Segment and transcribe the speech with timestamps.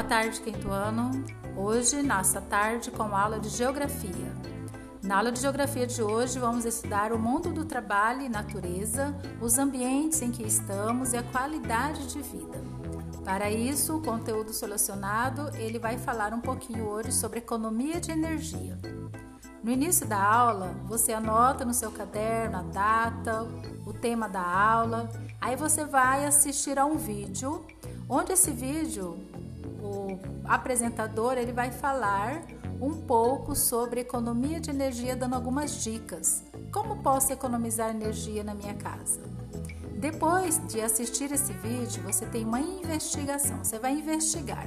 [0.00, 1.10] Boa tarde, quinto ano.
[1.54, 4.34] Hoje, nossa tarde com aula de Geografia.
[5.02, 9.58] Na aula de Geografia de hoje, vamos estudar o mundo do trabalho e natureza, os
[9.58, 12.58] ambientes em que estamos e a qualidade de vida.
[13.26, 18.78] Para isso, o conteúdo selecionado, ele vai falar um pouquinho hoje sobre economia de energia.
[19.62, 23.46] No início da aula, você anota no seu caderno a data,
[23.84, 27.62] o tema da aula, aí você vai assistir a um vídeo,
[28.08, 29.29] onde esse vídeo
[29.90, 32.42] o apresentador ele vai falar
[32.80, 36.42] um pouco sobre economia de energia, dando algumas dicas.
[36.72, 39.20] Como posso economizar energia na minha casa?
[39.96, 43.62] Depois de assistir esse vídeo, você tem uma investigação.
[43.62, 44.66] Você vai investigar,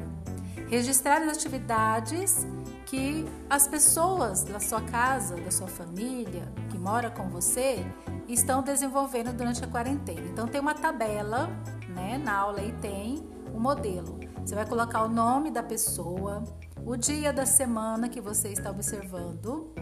[0.70, 2.45] registrar as atividades
[2.86, 7.84] que as pessoas da sua casa, da sua família, que mora com você,
[8.28, 10.22] estão desenvolvendo durante a quarentena.
[10.31, 11.50] Então tem uma tabela,
[11.90, 12.22] né?
[12.23, 13.33] Na aula aí tem
[13.63, 14.19] modelo.
[14.45, 16.44] Você vai colocar o nome da pessoa,
[16.86, 19.73] o dia da semana que você está observando,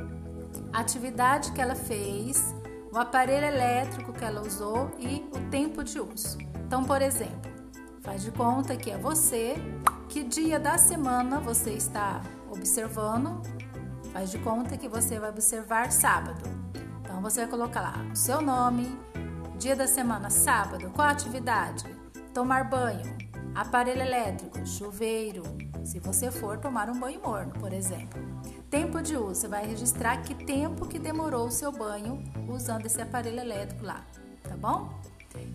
[0.72, 2.54] a atividade que ela fez,
[2.94, 6.38] o aparelho elétrico que ela usou e o tempo de uso.
[6.68, 7.52] Então, por exemplo,
[8.02, 9.56] faz de conta que é você,
[10.08, 12.22] que dia da semana você está
[12.52, 13.42] observando,
[14.14, 16.44] faz de conta que você vai observar sábado.
[17.02, 18.96] Então, você vai colocar lá o seu nome,
[19.58, 21.84] dia da semana, sábado, qual a atividade?
[22.32, 25.44] Tomar banho, Aparelho elétrico, chuveiro,
[25.84, 28.20] se você for tomar um banho morno, por exemplo.
[28.70, 33.02] Tempo de uso, você vai registrar que tempo que demorou o seu banho usando esse
[33.02, 34.06] aparelho elétrico lá,
[34.44, 34.90] tá bom?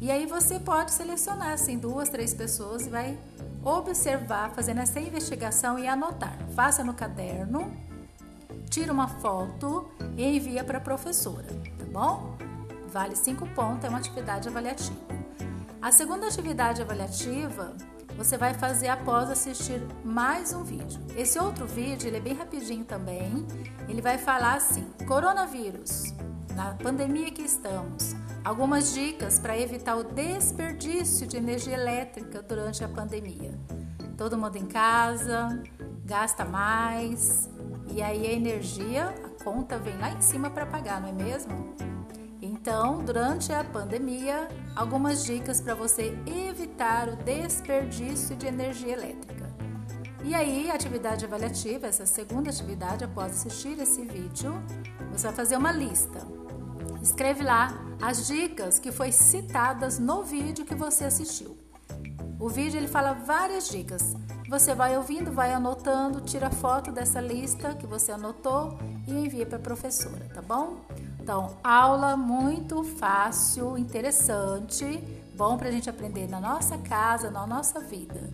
[0.00, 3.19] E aí você pode selecionar assim duas, três pessoas e vai
[3.64, 6.36] observar, fazendo essa investigação e anotar.
[6.55, 7.75] Faça no caderno,
[8.69, 12.36] tira uma foto e envia para a professora, tá bom?
[12.88, 15.16] Vale cinco pontos, é uma atividade avaliativa.
[15.86, 17.72] A segunda atividade avaliativa
[18.16, 21.00] você vai fazer após assistir mais um vídeo.
[21.16, 23.47] Esse outro vídeo ele é bem rapidinho também.
[23.88, 26.12] Ele vai falar assim: coronavírus,
[26.56, 32.88] na pandemia que estamos, algumas dicas para evitar o desperdício de energia elétrica durante a
[32.88, 33.54] pandemia.
[34.19, 35.62] Todo mundo em casa,
[36.04, 37.48] gasta mais
[37.86, 41.76] e aí a energia, a conta vem lá em cima para pagar, não é mesmo?
[42.66, 49.54] Então, durante a pandemia, algumas dicas para você evitar o desperdício de energia elétrica.
[50.25, 54.60] E aí, atividade avaliativa, essa segunda atividade, após assistir esse vídeo,
[55.12, 56.19] você vai fazer uma lista.
[57.00, 57.72] Escreve lá
[58.03, 61.56] as dicas que foi citadas no vídeo que você assistiu.
[62.41, 64.16] O vídeo ele fala várias dicas.
[64.49, 68.76] Você vai ouvindo, vai anotando, tira foto dessa lista que você anotou
[69.06, 70.81] e envia para a professora, tá bom?
[71.26, 74.84] Então, aula muito fácil, interessante,
[75.34, 78.31] bom para a gente aprender na nossa casa, na nossa vida.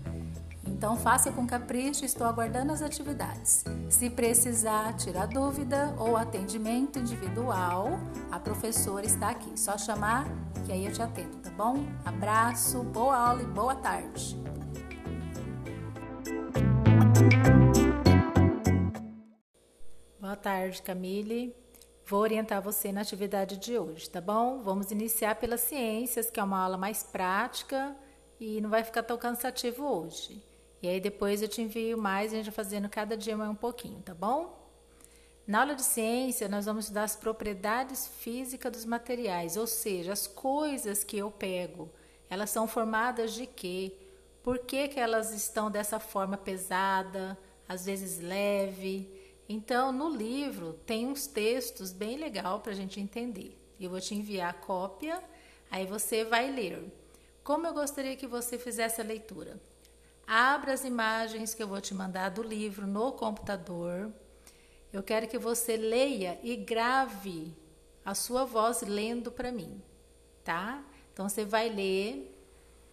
[0.66, 3.64] Então, faça com capricho, estou aguardando as atividades.
[3.88, 7.98] Se precisar tirar dúvida ou atendimento individual,
[8.30, 9.58] a professora está aqui.
[9.58, 10.26] Só chamar
[10.66, 11.86] que aí eu te atendo, tá bom?
[12.04, 14.38] Abraço, boa aula e boa tarde.
[20.20, 21.61] Boa tarde, Camille.
[22.12, 24.60] Vou orientar você na atividade de hoje, tá bom?
[24.62, 27.96] Vamos iniciar pelas ciências, que é uma aula mais prática
[28.38, 30.44] e não vai ficar tão cansativo hoje.
[30.82, 33.54] E aí depois eu te envio mais, a gente vai fazendo cada dia mais um
[33.54, 34.54] pouquinho, tá bom?
[35.46, 40.26] Na aula de ciência, nós vamos estudar as propriedades físicas dos materiais, ou seja, as
[40.26, 41.88] coisas que eu pego,
[42.28, 43.90] elas são formadas de quê?
[44.42, 49.21] Por que, que elas estão dessa forma pesada, às vezes leve?
[49.52, 53.54] Então, no livro tem uns textos bem legal para a gente entender.
[53.78, 55.22] Eu vou te enviar a cópia,
[55.70, 56.90] aí você vai ler.
[57.44, 59.60] Como eu gostaria que você fizesse a leitura?
[60.26, 64.10] Abra as imagens que eu vou te mandar do livro no computador.
[64.90, 67.54] Eu quero que você leia e grave
[68.06, 69.82] a sua voz lendo para mim,
[70.42, 70.82] tá?
[71.12, 72.34] Então você vai ler,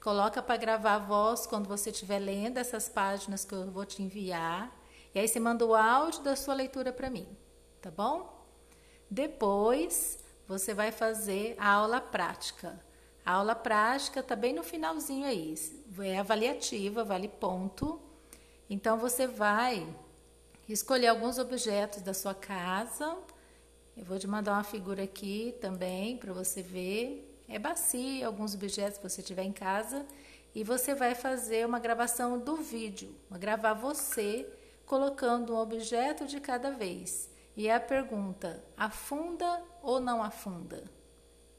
[0.01, 4.03] coloca para gravar a voz quando você estiver lendo essas páginas que eu vou te
[4.03, 4.77] enviar
[5.13, 7.27] e aí você manda o áudio da sua leitura para mim,
[7.81, 8.45] tá bom?
[9.09, 12.79] Depois você vai fazer a aula prática.
[13.25, 15.55] A aula prática tá bem no finalzinho aí.
[15.99, 17.99] É avaliativa, vale ponto.
[18.69, 19.87] Então você vai
[20.67, 23.17] escolher alguns objetos da sua casa.
[23.97, 27.25] Eu vou te mandar uma figura aqui também para você ver.
[27.47, 30.05] É bacia, alguns objetos que você tiver em casa.
[30.53, 34.47] E você vai fazer uma gravação do vídeo, gravar você
[34.89, 37.29] colocando um objeto de cada vez.
[37.55, 40.83] E a pergunta: afunda ou não afunda?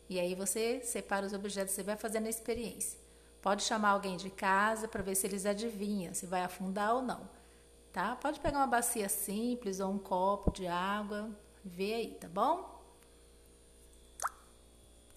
[0.09, 2.99] E aí você separa os objetos, você vai fazendo a experiência.
[3.41, 7.31] Pode chamar alguém de casa para ver se eles adivinham se vai afundar ou não,
[7.93, 8.17] tá?
[8.17, 11.31] Pode pegar uma bacia simples ou um copo de água,
[11.65, 12.80] vê aí, tá bom?